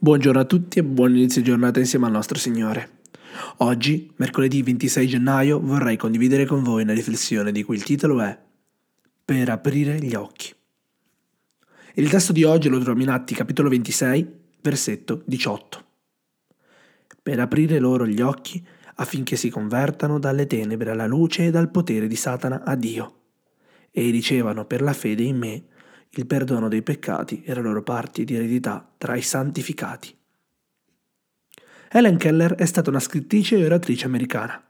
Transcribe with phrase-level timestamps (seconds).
[0.00, 3.00] Buongiorno a tutti e buon inizio giornata insieme al nostro Signore.
[3.56, 8.38] Oggi, mercoledì 26 gennaio, vorrei condividere con voi una riflessione di cui il titolo è
[9.24, 10.54] Per aprire gli occhi.
[11.94, 15.84] Il testo di oggi lo troviamo in Atti capitolo 26, versetto 18.
[17.20, 22.06] Per aprire loro gli occhi affinché si convertano dalle tenebre alla luce e dal potere
[22.06, 23.14] di Satana a Dio
[23.90, 25.64] e ricevano per la fede in me
[26.10, 30.16] il perdono dei peccati e la loro parte di eredità tra i santificati.
[31.90, 34.62] Helen Keller è stata una scrittrice e oratrice americana.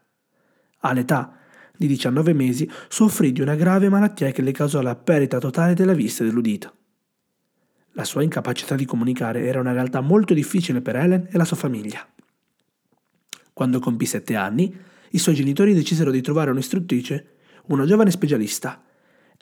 [0.81, 1.37] All'età
[1.77, 5.95] di 19 mesi soffrì di una grave malattia che le causò la perdita totale della
[5.95, 6.75] vista e dell'udito.
[7.93, 11.57] La sua incapacità di comunicare era una realtà molto difficile per Helen e la sua
[11.57, 12.07] famiglia.
[13.53, 14.77] Quando compì sette anni,
[15.11, 18.83] i suoi genitori decisero di trovare un'istruttrice, una giovane specialista,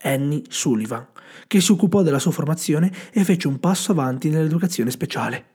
[0.02, 1.06] Annie Sullivan,
[1.46, 5.54] che si occupò della sua formazione e fece un passo avanti nell'educazione speciale.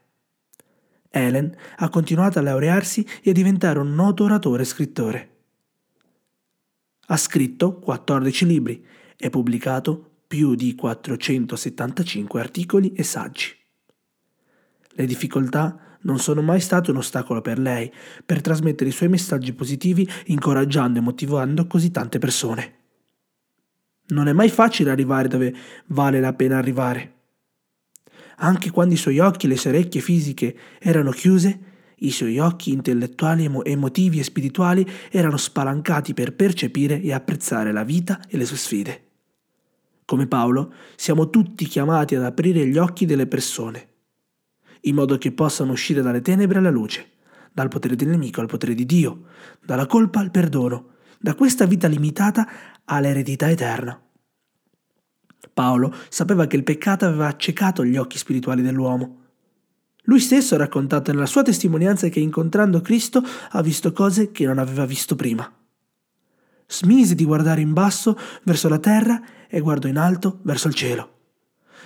[1.10, 5.30] Helen ha continuato a laurearsi e a diventare un noto oratore e scrittore.
[7.06, 8.84] Ha scritto 14 libri
[9.16, 13.54] e pubblicato più di 475 articoli e saggi.
[14.94, 17.92] Le difficoltà non sono mai state un ostacolo per lei
[18.24, 22.81] per trasmettere i suoi messaggi positivi incoraggiando e motivando così tante persone.
[24.12, 25.54] Non è mai facile arrivare dove
[25.86, 27.12] vale la pena arrivare.
[28.36, 32.72] Anche quando i suoi occhi e le sue orecchie fisiche erano chiuse, i suoi occhi
[32.72, 38.56] intellettuali, emotivi e spirituali erano spalancati per percepire e apprezzare la vita e le sue
[38.56, 39.02] sfide.
[40.04, 43.88] Come Paolo, siamo tutti chiamati ad aprire gli occhi delle persone,
[44.82, 47.12] in modo che possano uscire dalle tenebre alla luce,
[47.50, 49.22] dal potere del nemico al potere di Dio,
[49.64, 50.91] dalla colpa al perdono,
[51.22, 52.48] da questa vita limitata
[52.84, 53.98] all'eredità eterna.
[55.54, 59.20] Paolo sapeva che il peccato aveva accecato gli occhi spirituali dell'uomo.
[60.04, 64.58] Lui stesso ha raccontato nella sua testimonianza che incontrando Cristo ha visto cose che non
[64.58, 65.50] aveva visto prima.
[66.66, 71.10] Smise di guardare in basso verso la terra e guardò in alto verso il cielo.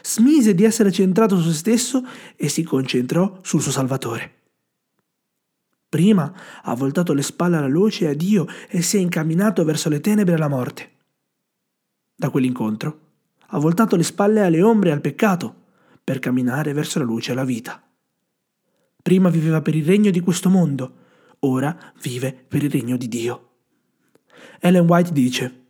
[0.02, 4.45] Smise di essere centrato su se stesso e si concentrò sul suo Salvatore.
[5.96, 6.30] Prima
[6.60, 10.00] ha voltato le spalle alla luce e a Dio e si è incamminato verso le
[10.00, 10.90] tenebre e la morte.
[12.14, 13.00] Da quell'incontro
[13.46, 15.54] ha voltato le spalle alle ombre e al peccato
[16.04, 17.82] per camminare verso la luce e la vita.
[19.02, 20.96] Prima viveva per il regno di questo mondo,
[21.38, 23.48] ora vive per il regno di Dio.
[24.60, 25.64] Ellen White dice,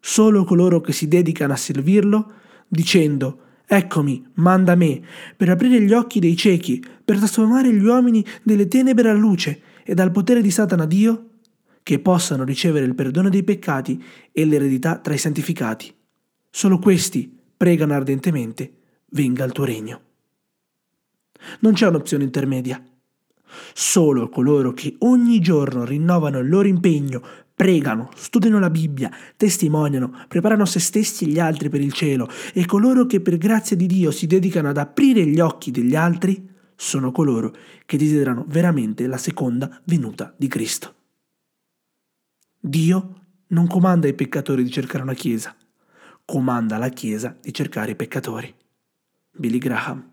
[0.00, 2.32] Solo coloro che si dedicano a servirlo,
[2.66, 5.02] dicendo Eccomi, manda me,
[5.36, 9.92] per aprire gli occhi dei ciechi, per trasformare gli uomini delle tenebre alla luce e
[9.92, 11.30] dal potere di Satana a Dio,
[11.82, 15.92] che possano ricevere il perdono dei peccati e l'eredità tra i santificati.
[16.48, 18.72] Solo questi pregano ardentemente,
[19.10, 20.00] venga il tuo regno.
[21.60, 22.82] Non c'è un'opzione intermedia.
[23.72, 27.22] Solo coloro che ogni giorno rinnovano il loro impegno
[27.56, 32.66] pregano, studiano la Bibbia, testimoniano, preparano se stessi e gli altri per il cielo e
[32.66, 37.10] coloro che per grazia di Dio si dedicano ad aprire gli occhi degli altri sono
[37.10, 37.56] coloro
[37.86, 40.94] che desiderano veramente la seconda venuta di Cristo.
[42.60, 45.56] Dio non comanda ai peccatori di cercare una chiesa,
[46.26, 48.54] comanda alla chiesa di cercare i peccatori.
[49.30, 50.12] Billy Graham.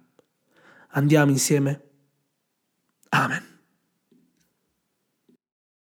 [0.91, 1.81] Andiamo insieme?
[3.09, 3.52] Amen.